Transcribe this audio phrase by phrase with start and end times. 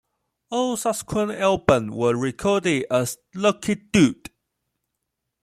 [0.49, 4.29] All subsequent albums were recorded as "Lucky Dube".